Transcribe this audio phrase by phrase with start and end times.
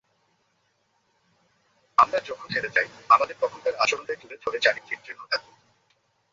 [1.97, 5.37] আমরা যখন হেরে যাই, আমাদের তখনকার আচরণটাই তুলে ধরে চারিত্রিক দৃঢ়তা।